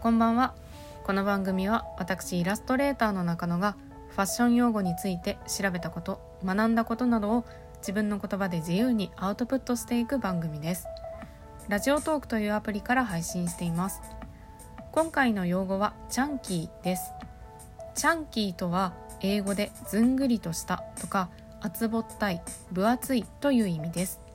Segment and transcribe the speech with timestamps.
[0.00, 0.54] こんばんは。
[1.02, 3.74] この番組は私イラストレーターの中野が
[4.10, 7.44] ファッション用語について調べたこと学んだことなどを
[7.78, 10.86] 自分の言葉で自由にアウトプットしていく番組です。
[11.68, 14.00] ラジオトークというアプリから配信しています。
[14.92, 17.10] 今回の用語はチャンキーです。
[17.96, 21.28] チャンキーとは英語でずんぐりとしたとか
[21.60, 22.40] 厚ぼったい
[22.70, 24.27] 分厚いという意味です。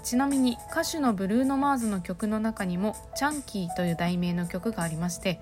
[0.00, 5.40] ちなみに歌手のブルーノ・マーズの曲の中にも「チャンキー」という題名の曲がありまして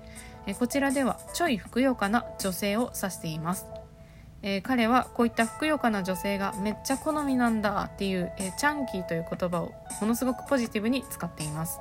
[0.59, 3.67] こちらではちょいふくよかな女性を指しています、
[4.41, 11.79] えー、彼はこういったふくよかな女性がめっちゃ好みなんだっていう、えー、チャンキーという言葉をものすごくポジティブに使っています。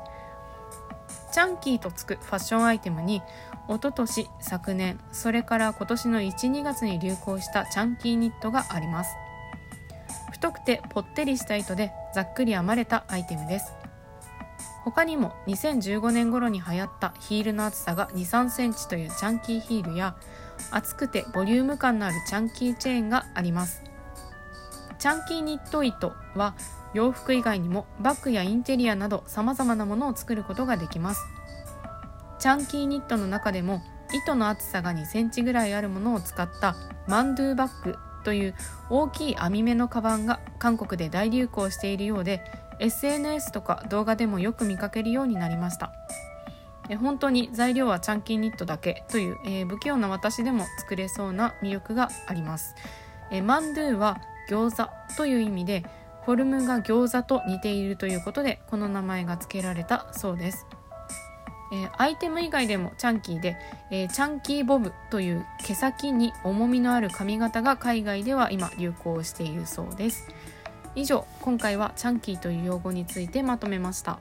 [1.33, 3.23] チャンキーとつくファッションアイテムに
[3.69, 9.11] 一昨年昨年それから今年の12月に流行したチャンキーニットがあります。
[10.41, 13.75] 太くてぽってりした糸でざっくり編まれたアイテムです。
[14.85, 20.17] 他にも2015年頃に流行ったヒールの厚さが2 3センチというチャンキーヒールや
[20.70, 23.83] 厚くてボリューム感のあるチャンキーチェーンがあります。
[24.98, 26.55] チャンキーニット糸は
[26.95, 31.20] 洋服以外にもバッグやインテリアなど様々なものを作ることができます。
[32.39, 33.83] チャンキーニットの中でも
[34.14, 36.77] 糸の厚さが2センチぐらいあるものを使った
[37.07, 38.55] マンドゥーバッグという
[38.89, 42.43] 大きい網目のカバンが韓国で大流行しているようで
[42.79, 45.93] SNS とか動画でもよく見かけるようになりました。
[46.89, 52.75] え本当に材料はチャンキーニットだけという、えー、不器用な私でも作れそうな魅力があります。
[53.31, 55.85] えマンドゥは餃子という意味で
[56.25, 60.67] フォルムが餃子と似ているということでこの名前が付けられたそうです。
[61.73, 63.57] えー、アイテム以外でもチャンキーで、
[63.91, 70.29] えー、チャンキーボブという毛先に重みのある髪型が海外では今流行しているそうです。
[70.97, 74.19] 以上今回はチャンキーという用語についてまとめました。